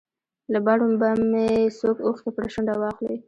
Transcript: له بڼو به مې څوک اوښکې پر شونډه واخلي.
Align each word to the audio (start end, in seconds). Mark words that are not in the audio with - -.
له 0.51 0.59
بڼو 0.65 0.87
به 1.01 1.09
مې 1.31 1.47
څوک 1.79 1.97
اوښکې 2.05 2.31
پر 2.35 2.45
شونډه 2.53 2.75
واخلي. 2.77 3.15